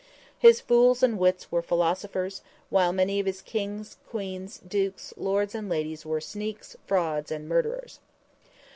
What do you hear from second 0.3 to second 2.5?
His fools and wits were philosophers,